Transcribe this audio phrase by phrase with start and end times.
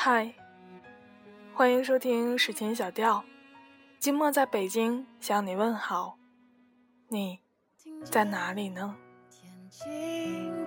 [0.00, 0.32] 嗨，
[1.52, 3.24] 欢迎收听史前小调。
[3.98, 6.16] 今末在北京向你问好，
[7.08, 7.40] 你
[8.04, 8.94] 在哪里呢？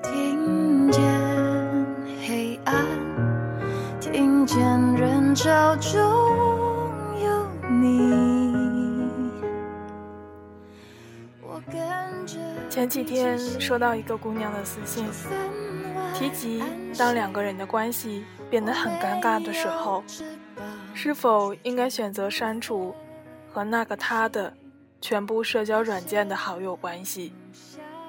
[0.03, 1.01] 听见
[2.27, 2.85] 黑暗，
[4.01, 4.59] 听见
[4.95, 5.97] 人潮中
[7.23, 8.11] 有你。
[12.69, 15.05] 前几天收到一个姑娘的私信，
[16.21, 16.63] 提及
[16.99, 20.03] 当两个人的关系变得很尴尬的时候，
[20.93, 22.95] 是否应该选择删除？
[23.51, 24.53] 和那个他的
[25.01, 27.33] 全部社交软件的好友关系，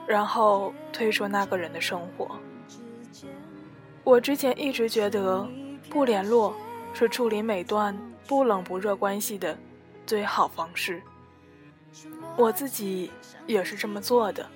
[0.07, 2.37] 然后退出那个人的生活。
[4.05, 5.49] 我之前一直觉得
[5.89, 6.55] 不联络
[6.93, 7.99] 是处理每段
[8.29, 9.59] 不冷不热关系的
[10.07, 11.03] 最好方式，
[12.37, 13.11] 我自己
[13.47, 14.47] 也是这么做的。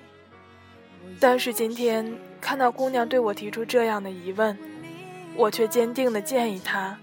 [1.19, 4.57] 但是今天看到姑娘对我提出这样的疑问，
[5.35, 6.97] 我却坚定地建议她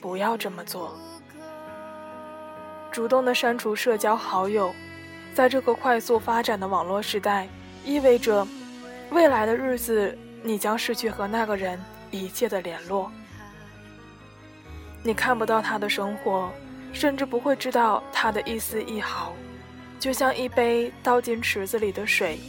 [0.00, 0.96] 不要这么做。
[2.92, 4.72] 主动的删除社交好友，
[5.34, 7.48] 在这个快速发展的网络时代，
[7.84, 8.46] 意味着
[9.10, 11.78] 未来的日子你将失去和那个人
[12.10, 13.10] 一切的联络。
[15.02, 16.50] 你看不到他的生活，
[16.92, 19.32] 甚至不会知道他的一丝一毫，
[20.00, 22.40] 就像一杯倒进池子里的水，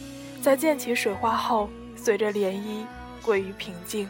[0.42, 1.68] 在溅起水花后，
[2.08, 2.86] 随着涟漪
[3.20, 4.08] 归于平静，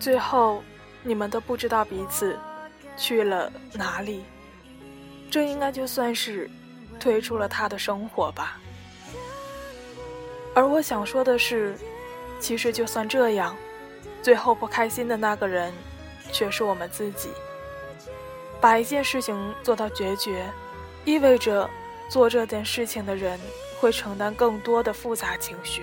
[0.00, 0.64] 最后
[1.02, 2.38] 你们都不知道彼此
[2.96, 4.24] 去了哪里。
[5.30, 6.50] 这应该就算是
[6.98, 8.58] 退出了他的生活吧。
[10.54, 11.76] 而我想说的是，
[12.40, 13.54] 其实就算这样，
[14.22, 15.70] 最后不开心的那个人
[16.32, 17.28] 却是我们自己。
[18.58, 20.50] 把一件事情做到决绝，
[21.04, 21.68] 意味着
[22.08, 23.38] 做这件事情的人
[23.78, 25.82] 会承担更多的复杂情绪。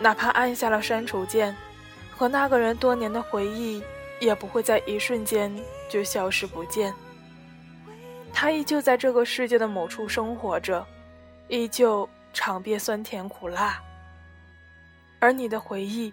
[0.00, 1.54] 哪怕按下了删除键，
[2.10, 3.82] 和那个人多年的回忆
[4.20, 5.54] 也不会在一瞬间
[5.88, 6.92] 就消失不见。
[8.32, 10.84] 他依旧在这个世界的某处生活着，
[11.48, 13.80] 依旧尝遍酸甜苦辣。
[15.20, 16.12] 而你的回忆，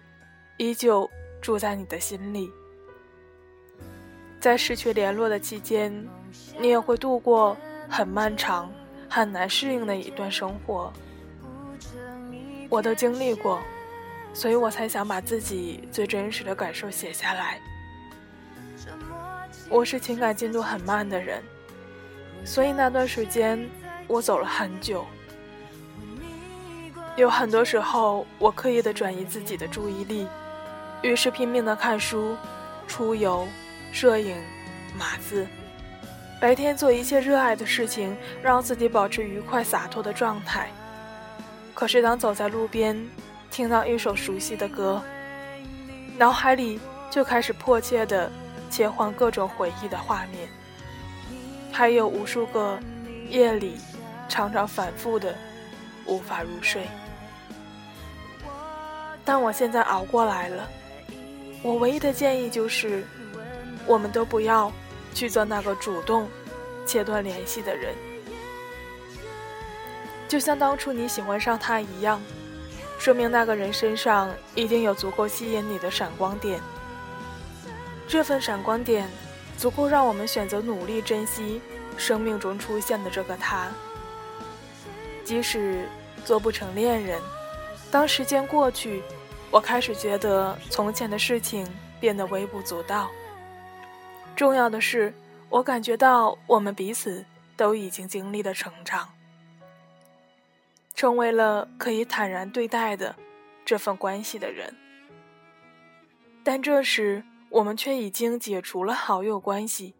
[0.56, 2.50] 依旧住在你的心里。
[4.40, 5.92] 在失去联络的期间，
[6.58, 7.56] 你也会度过
[7.88, 8.72] 很漫长、
[9.08, 10.92] 很难适应的一段生活。
[12.68, 13.60] 我都经历过，
[14.34, 17.60] 所以我才想把自己最真实的感受写下来。
[19.68, 21.42] 我是情感进度很慢的人。
[22.44, 23.68] 所以那段时间，
[24.08, 25.06] 我走了很久。
[27.16, 30.26] 有很多时候，我刻意的转移自己的注意力，
[31.02, 32.36] 于是拼命的看书、
[32.88, 33.46] 出游、
[33.92, 34.36] 摄影、
[34.98, 35.46] 码字，
[36.40, 40.70] 白天做一切热爱的事情，让自己保持愉快洒脱的状态。
[41.74, 42.98] 可是当走在路边，
[43.52, 45.02] 听到一首熟悉的歌，
[46.16, 46.80] 脑海里
[47.10, 48.32] 就开始迫切的
[48.70, 50.48] 切换各种回忆的画面。
[51.70, 52.80] 还有无数个
[53.28, 53.76] 夜里，
[54.26, 55.36] 常常反复的
[56.06, 56.86] 无法入睡。
[59.22, 60.66] 但我现在熬过来了。
[61.62, 63.04] 我唯一的建议就是，
[63.86, 64.72] 我们都不要
[65.12, 66.26] 去做那个主动
[66.86, 67.94] 切断联系的人。
[70.26, 72.18] 就像当初你喜欢上他一样，
[73.02, 76.60] 说明那个人身上一定有足够吸引你的闪光点。
[78.06, 79.10] 这份闪光点。
[79.58, 81.60] 足够让我们选择努力珍惜
[81.96, 83.68] 生命中出现的这个他。
[85.24, 85.86] 即使
[86.24, 87.20] 做不成恋人，
[87.92, 89.04] 当时间过去，
[89.50, 91.64] 我开始觉得从前的事情
[92.00, 93.08] 变得微不足道。
[94.34, 95.14] 重要的是，
[95.48, 97.24] 我感觉到我们彼此
[97.56, 99.08] 都已经经历了成长，
[100.94, 103.16] 成为了可以坦然对待的
[103.64, 104.76] 这份关系的人。
[106.42, 107.24] 但这时。
[107.52, 109.94] 我们却已经解除了好友关系，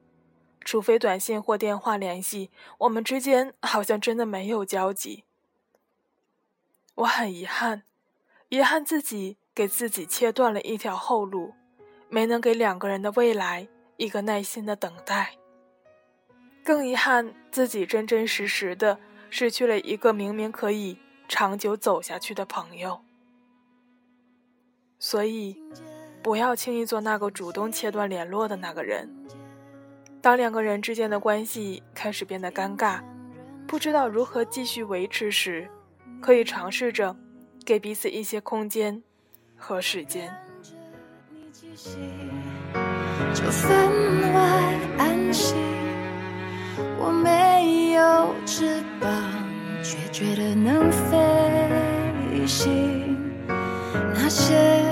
[0.65, 5.25] 除非短信或电话联系，我们之间好像真的没有交集。
[6.95, 7.83] 我很遗憾，
[8.49, 11.53] 遗憾自己给自己切断了一条后路，
[12.09, 13.69] 没能给两个人的未来
[13.99, 15.35] 一个耐心的等待。
[16.65, 18.99] 更遗憾自己真真实实的
[19.33, 23.01] 失去了一个明明可以长久走下去的朋友。
[24.99, 25.57] 所以。
[26.23, 29.11] 不要轻易做那个主动切断联络的那个人。
[30.21, 33.03] 当两个人之间的关系开始变得尴尬，
[33.67, 35.69] 不知道如何继续维持时，
[36.21, 37.17] 可以尝试着
[37.67, 39.03] 给彼此一些空间
[39.57, 40.33] 和时间。
[43.35, 45.57] 就分外安心，
[46.99, 49.11] 我没有翅膀，
[49.83, 53.17] 却觉得能飞行。
[54.15, 54.83] 那些。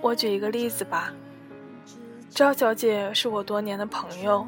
[0.00, 1.12] 我举一个例子吧。
[2.30, 4.46] 赵小姐是我多年的朋友，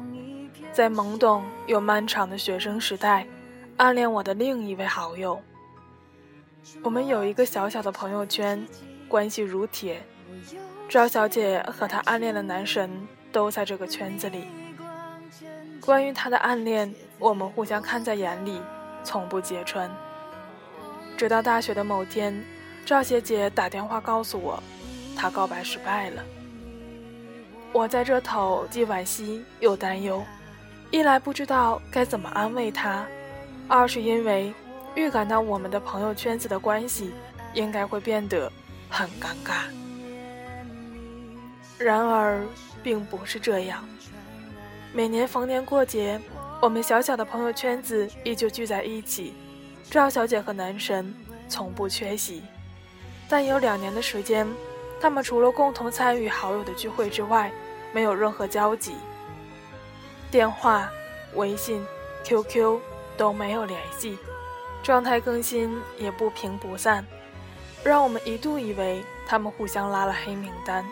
[0.71, 3.27] 在懵懂又漫长的学生时代，
[3.75, 5.41] 暗恋我的另一位好友。
[6.81, 8.65] 我们有一个小小的朋友圈，
[9.07, 10.01] 关系如铁。
[10.87, 12.89] 赵小姐和她暗恋的男神
[13.31, 14.45] 都在这个圈子里。
[15.89, 18.61] 关于他的暗恋，我们互相看在眼里，
[19.03, 19.89] 从不揭穿。
[21.17, 22.45] 直到大学的某天，
[22.85, 24.61] 赵学姐打电话告诉我，
[25.17, 26.23] 她告白失败了。
[27.73, 30.23] 我在这头既惋惜又担忧，
[30.91, 33.03] 一来不知道该怎么安慰他，
[33.67, 34.53] 二是因为
[34.93, 37.11] 预感到我们的朋友圈子的关系
[37.55, 38.51] 应该会变得
[38.91, 39.63] 很尴尬。
[41.79, 42.45] 然而，
[42.83, 43.83] 并不是这样。
[44.91, 46.19] 每年逢年过节，
[46.61, 49.33] 我们小小的朋友圈子依旧聚在一起，
[49.89, 51.13] 赵小姐和男神
[51.47, 52.41] 从不缺席。
[53.29, 54.47] 但有两年的时间。
[55.01, 57.49] 他们除了共同参与好友的聚会之外，
[57.93, 58.95] 没有任何交集。
[60.29, 60.91] 电话、
[61.35, 61.81] 微信、
[62.25, 62.77] QQ
[63.15, 64.17] 都没有联系，
[64.83, 67.05] 状态更新也不平不散，
[67.81, 70.85] 让我们一度以为他们互相拉了黑名单。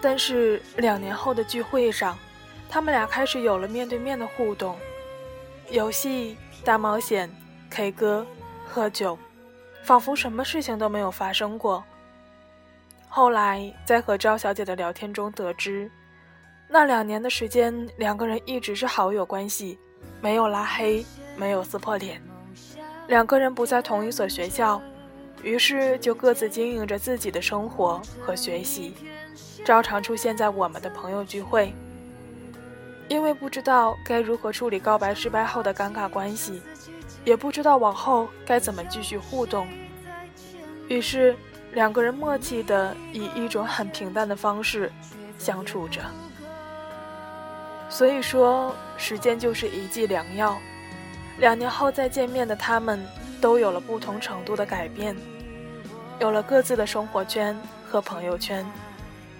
[0.00, 2.18] 但是两年后的聚会上，
[2.68, 4.76] 他们俩开始有了面对面的互动，
[5.70, 7.30] 游戏、大冒险、
[7.70, 8.26] K 歌、
[8.66, 9.16] 喝酒，
[9.84, 11.84] 仿佛什么事情都没有发生过。
[13.08, 15.88] 后来在和赵小姐的聊天中得知，
[16.68, 19.78] 那两年的时间，两个人一直是好友关系，
[20.20, 21.06] 没有拉黑，
[21.36, 22.20] 没有撕破脸。
[23.06, 24.82] 两个人不在同一所学校，
[25.44, 28.94] 于是就各自经营着自己的生活和学习，
[29.64, 31.72] 照常出现在我们的朋友聚会。
[33.08, 36.62] 因为不知道该如何处理告白失败后的尴尬关系，
[37.24, 39.66] 也不知道往后该怎么继续互动，
[40.88, 41.36] 于是。
[41.72, 44.92] 两个人默契的以一种很平淡的方式
[45.40, 46.00] 相处着，
[47.88, 50.56] 所以说时间就是一剂良药。
[51.38, 53.04] 两年后再见面的他们，
[53.40, 55.16] 都有了不同程度的改变，
[56.20, 57.60] 有了各自的生活圈
[57.90, 58.64] 和朋友圈，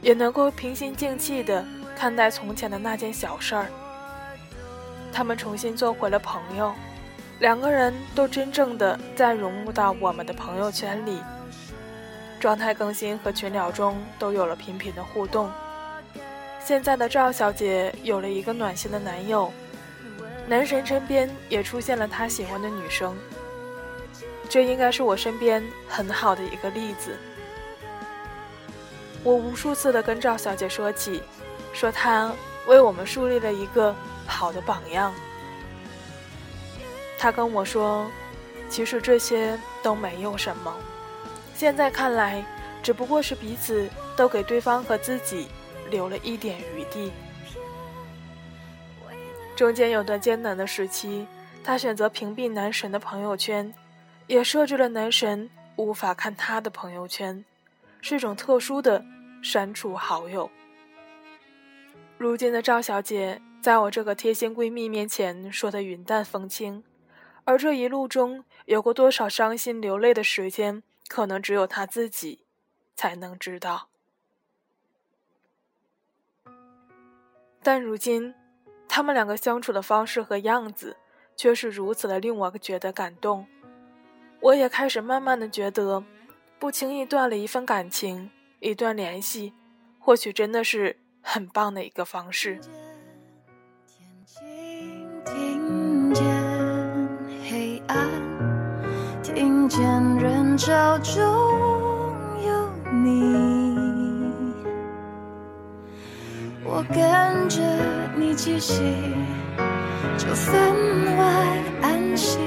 [0.02, 1.64] 也能够平心静气的
[1.96, 3.66] 看待从前的那件小事儿。
[5.12, 6.74] 他们重新做回了朋友，
[7.38, 11.22] 两个人都真正的在融入到我们的朋友圈里。
[12.40, 15.50] 状态更新和群聊中都有了频频的互动。
[16.62, 19.52] 现在的赵小姐有了一个暖心的男友，
[20.46, 23.16] 男神身边也出现了他喜欢的女生。
[24.48, 27.16] 这应该是我身边很好的一个例子。
[29.22, 31.22] 我无数次的跟赵小姐说起，
[31.72, 32.32] 说他
[32.66, 33.94] 为我们树立了一个
[34.26, 35.12] 好的榜样。
[37.18, 38.10] 他跟我说，
[38.68, 40.74] 其实这些都没有什么。
[41.54, 42.44] 现在看来，
[42.82, 45.48] 只不过是彼此都给对方和自己
[45.90, 47.10] 留了一点余地。
[49.56, 51.26] 中间有段艰难的时期，
[51.62, 53.72] 他选择屏蔽男神的朋友圈，
[54.26, 57.44] 也设置了男神无法看他的朋友圈，
[58.00, 59.02] 是一种特殊的
[59.42, 60.50] 删除好友。
[62.24, 66.82] 如今的赵小姐，在我这个贴心闺蜜面前说的云淡风轻，
[67.44, 70.82] 而这一路中有过多少伤心流泪的时间？
[71.06, 72.46] 可能只有她自己
[72.96, 73.90] 才能知道，
[77.62, 78.34] 但如今
[78.88, 80.96] 他们两个相处的方式和样子，
[81.36, 83.46] 却是如此的令我觉得感动。
[84.40, 86.02] 我也开始慢慢的觉得，
[86.58, 89.52] 不轻易断了一份感情、一段联系，
[89.98, 92.60] 或许真的是很棒的一个方式。
[99.22, 99.82] 听见
[100.18, 101.16] 人潮中
[102.46, 104.30] 有你，
[106.62, 107.60] 我跟着
[108.14, 108.82] 你气息，
[110.18, 111.24] 就分外
[111.82, 112.38] 安心。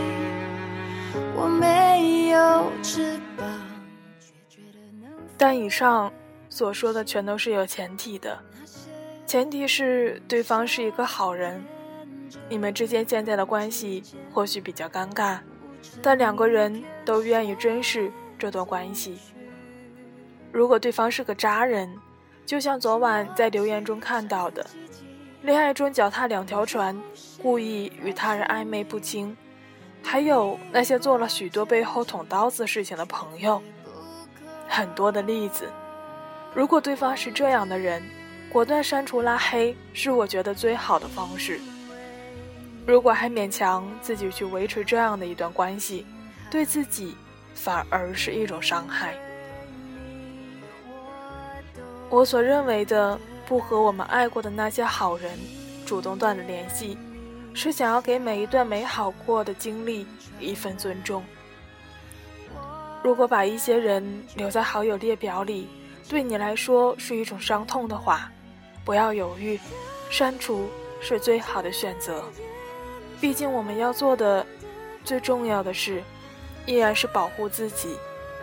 [1.35, 3.45] 我没有翅膀。
[5.37, 6.13] 但以上
[6.49, 8.39] 所说的全都是有前提的，
[9.27, 11.61] 前提是对方是一个好人。
[12.47, 14.01] 你们之间现在的关系
[14.33, 15.37] 或许比较尴尬。
[16.01, 19.19] 但两个人都愿意珍视这段关系。
[20.51, 21.93] 如果对方是个渣人，
[22.45, 24.65] 就像昨晚在留言中看到的，
[25.41, 26.97] 恋爱中脚踏两条船，
[27.41, 29.35] 故意与他人暧昧不清，
[30.01, 33.61] 还有那些做了许多背后捅刀子事情的朋友，
[34.69, 35.69] 很多的例子。
[36.53, 38.01] 如果对方是这样的人，
[38.57, 41.59] 果断删除拉黑是我觉得最好的方式。
[42.87, 46.03] 如果还勉强自己去维持这样的一段关系，
[46.49, 47.15] 对自己
[47.53, 49.13] 反而是一种伤害。
[52.09, 55.29] 我所认为的不和我们爱过的那些好人
[55.85, 56.97] 主动断了联系，
[57.53, 60.07] 是想要给每一段美好过的经历
[60.39, 61.23] 一份尊重。
[63.03, 65.67] 如果把一些人留在好友列表里，
[66.09, 68.31] 对你来说是一种伤痛的话，
[68.87, 69.59] 不要犹豫，
[70.09, 70.69] 删除
[71.01, 72.23] 是最好的选择。
[73.19, 74.47] 毕竟我们要做的
[75.03, 76.01] 最重要的事，
[76.65, 77.97] 依然是保护自己，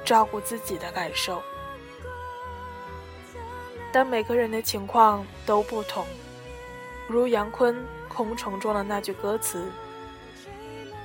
[0.04, 1.40] 照顾自己的感受。
[3.90, 6.04] 但每个人的情况都不同，
[7.08, 7.74] 如杨坤
[8.06, 9.72] 《空城》中的那句歌词：“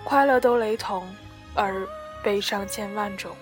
[0.03, 1.07] 快乐都雷同，
[1.55, 1.87] 而
[2.21, 3.33] 悲伤千万种。”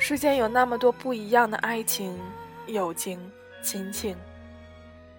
[0.00, 2.18] 世间有那么多不一样的爱情、
[2.66, 3.30] 友情、
[3.62, 4.16] 亲情，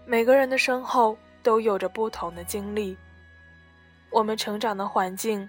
[0.06, 2.98] 每个人的身后都有着不同的经历。
[4.10, 5.48] 我们成长的环境、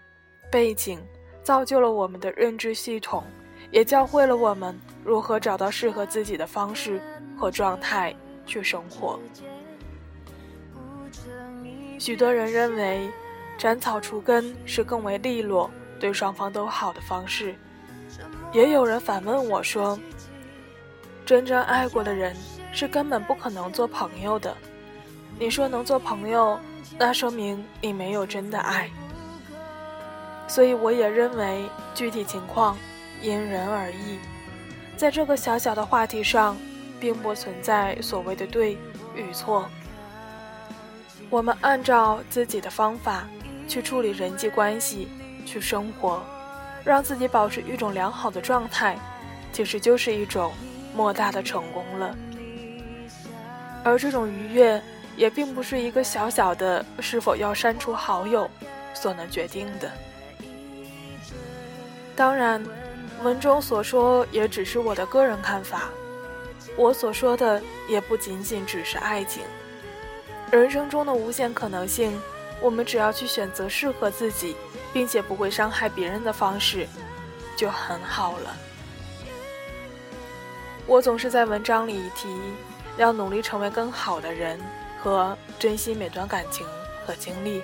[0.51, 1.01] 背景，
[1.43, 3.25] 造就了我们的认知系统，
[3.71, 7.01] 也教会了我们如何找到适合自己的方式
[7.37, 8.15] 和状态
[8.47, 9.19] 去生活。
[11.99, 13.11] 许多人认为，
[13.59, 17.55] 斩草除根是更为利落、对双方都好的方式。
[18.53, 19.99] 也有人反问我说
[21.25, 22.37] ：“真正爱过的人
[22.73, 24.57] 是根本不可能做朋友的。
[25.39, 26.59] 你说能做朋友，
[26.99, 28.91] 那说明你没有真的爱。”
[30.49, 31.65] 所以我也认为
[31.95, 32.77] 具体情况
[33.23, 34.19] 因人而异，
[34.97, 36.57] 在这个小小的话题上，
[37.01, 38.77] 并不存在所谓的对
[39.15, 39.69] 与错。
[41.31, 43.27] 我们按照自己的方法
[43.67, 45.09] 去处理人际关系，
[45.47, 46.23] 去生活。
[46.85, 48.99] 让自己保持一种良好的状态，
[49.53, 50.53] 其实就是一种
[50.97, 52.13] 莫大的成功了。
[53.85, 54.83] 而这种愉悦，
[55.17, 58.51] 也并不是一个小小的是否要删除好友
[58.95, 59.91] 所能决定的。
[62.15, 62.65] 当然，
[63.23, 65.91] 文中所说也只是我的个人看法，
[66.77, 69.43] 我所说的也不仅仅只是爱情。
[70.51, 72.21] 人生中的无限可能性，
[72.61, 74.57] 我们只要去选择适合自己。
[74.93, 76.87] 并且不会伤害别人的方式，
[77.57, 78.55] 就很好了。
[80.87, 82.29] 我总是在文章里提，
[82.97, 84.59] 要努力成为更好的人
[85.01, 86.67] 和珍惜每段感情
[87.05, 87.63] 和经历，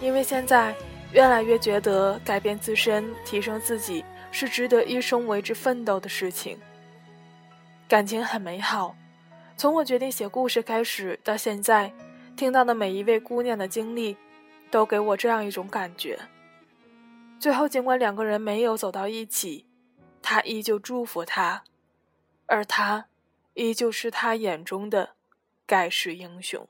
[0.00, 0.74] 因为现在
[1.12, 6.58] 越来越觉得改变自身、提升自己是值得一生为之奋斗的事情。
[7.88, 8.94] 感情很美好，
[9.56, 11.92] 从我决定写故事开始到现在，
[12.36, 14.16] 听到的每一位姑娘的经历。
[14.70, 16.16] 都给我这样一种感觉。
[17.40, 19.66] 最后，尽管两个人没有走到一起，
[20.22, 21.64] 他依旧祝福他，
[22.46, 23.06] 而他，
[23.54, 25.10] 依旧是他眼中的
[25.66, 26.68] 盖世英雄。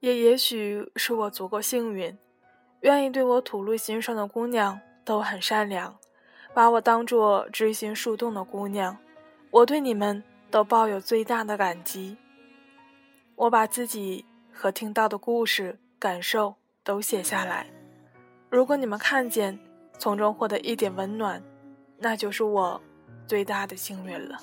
[0.00, 2.16] 也也许是我足够幸运，
[2.80, 5.98] 愿意对我吐露心声的姑娘都很善良，
[6.54, 8.96] 把我当做知心树洞的姑娘。
[9.50, 12.16] 我对你们都抱有最大的感激。
[13.34, 14.24] 我把自己。
[14.58, 17.66] 和听到的故事、感受都写下来。
[18.48, 19.58] 如果你们看见，
[19.98, 21.42] 从中获得一点温暖，
[21.98, 22.80] 那就是我
[23.26, 24.38] 最大的幸运了。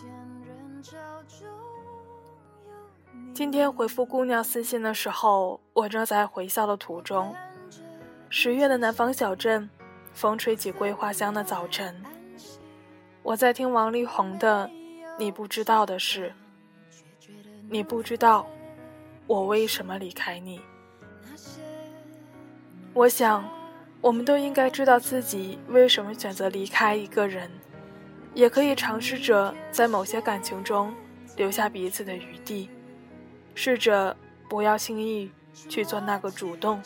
[3.34, 7.36] 今天回复姑娘私信的时候，我正在回校的途中。
[8.30, 9.70] 十月的南方小镇，
[10.14, 11.96] 风吹起桂花香的早晨，
[13.22, 14.68] 我在听王力宏的
[15.18, 16.34] 《你不知道的事》，
[17.70, 18.48] 你不知道。
[19.26, 20.60] 我为什么离开你？
[22.94, 23.50] 我想，
[24.02, 27.50] 我们都应该知道自己为什么选择离开一个人，
[28.34, 30.94] 也可以尝试着在某些感情中
[31.38, 32.70] 留下彼此的余地，
[33.54, 34.16] 试着
[34.50, 35.32] 不要轻易
[35.70, 36.82] 去做那个主动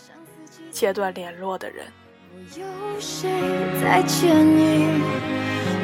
[0.72, 1.86] 切断联络的人。
[2.56, 2.63] 有
[3.00, 3.30] 谁
[3.82, 5.01] 在牵引，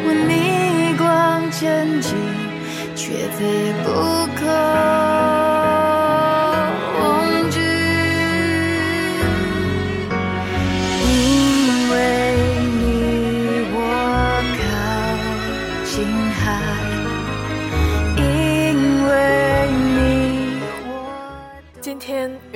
[0.06, 2.16] 我逆光前进，
[2.96, 5.23] 却非不可。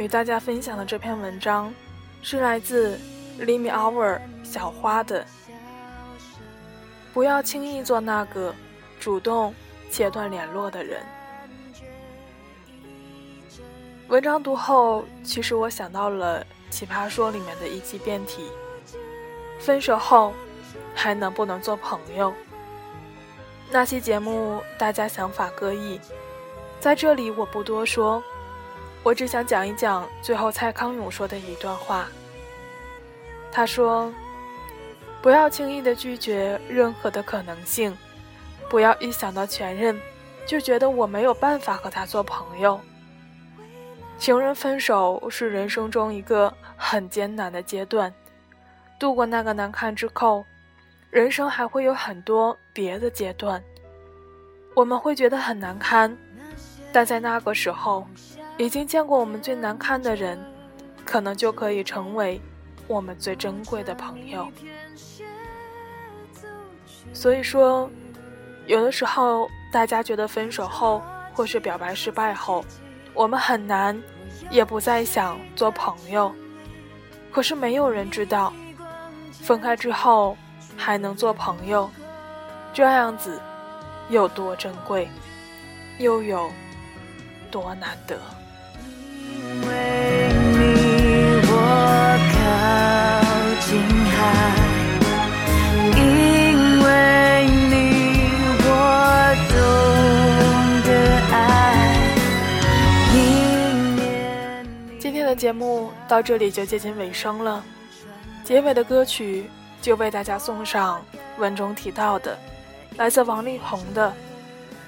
[0.08, 1.74] 大家分享的这篇文章，
[2.22, 2.98] 是来自
[3.40, 5.26] Limi Hour 小花的。
[7.14, 8.54] 不要轻易做那个
[9.00, 9.54] 主动
[9.92, 11.04] 切断联络的人。
[14.08, 18.50] 文章读后，其实我想到了《奇葩说》里面的一期辩题：
[19.60, 20.34] 分手后
[20.96, 22.34] 还能不能做朋友？
[23.70, 26.00] 那期节目大家想法各异，
[26.80, 28.24] 在这里我不多说。
[29.08, 32.10] 我只想讲一讲最后蔡康永说的一段话。
[33.50, 34.14] 他说
[35.24, 37.98] ：“不要轻易的拒绝任何的可能性，
[38.70, 39.98] 不要一想到前任，
[40.46, 42.78] 就觉得我没有办法和他做朋友。
[44.18, 48.14] 情人分手是人生中一个很艰难的阶段，
[49.00, 50.44] 度过那个难堪之后，
[51.12, 53.64] 人生还会有很多别的阶段。
[54.76, 56.14] 我们会觉得很难堪，
[56.92, 58.06] 但在那个时候，
[58.58, 60.40] 已经见过我们最难堪的人，
[61.06, 62.42] 可能就可以成为
[62.88, 64.52] 我们最珍贵的朋友。
[67.14, 67.90] 所以说。
[68.66, 71.02] 有的时候，大家觉得分手后
[71.34, 72.66] 或是表白失败后，
[73.14, 73.98] 我们很难，
[74.52, 76.36] 也不再想做朋友。
[77.32, 78.52] 可是没有人知道，
[79.32, 80.36] 分开之后
[80.76, 81.90] 还能做朋友，
[82.74, 83.40] 这样子
[84.10, 85.08] 有多珍贵，
[85.98, 86.52] 又有
[87.50, 88.20] 多难得。
[89.48, 89.70] 因为
[90.54, 90.60] 你，
[91.48, 91.52] 我
[92.34, 92.38] 靠
[93.66, 93.70] 近
[94.12, 94.16] 海。
[105.36, 107.64] 节目到这里就接近尾声了，
[108.44, 109.48] 结尾的歌曲
[109.84, 111.00] 就为大家送上
[111.38, 112.36] 文中提到的，
[112.96, 114.10] 来自王力宏的《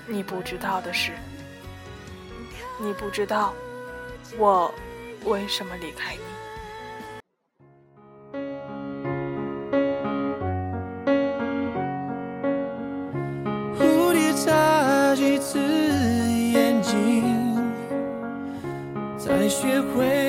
[0.08, 1.12] 你不知道的事》，
[2.84, 3.54] 你不知道
[4.38, 4.74] 我
[5.26, 6.22] 为什么离开你？
[13.78, 17.58] 蝴蝶眨几次眼睛
[19.18, 20.29] 才学会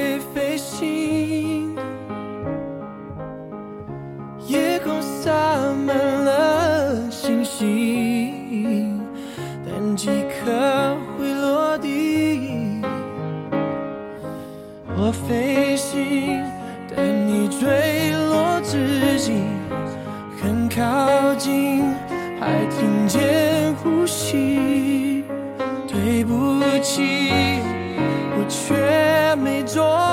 [28.37, 30.10] 我却没做